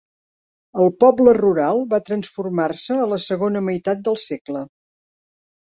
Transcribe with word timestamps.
El 0.85 0.87
poble 1.03 1.35
rural 1.39 1.83
va 1.91 1.99
transformar-se 2.09 2.99
a 3.03 3.07
la 3.13 3.21
segona 3.29 3.65
meitat 3.71 4.05
del 4.11 4.21
segle. 4.27 4.67